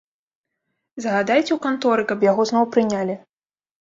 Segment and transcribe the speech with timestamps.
[1.03, 3.13] Загадайце ў канторы, каб яго зноў прынялі.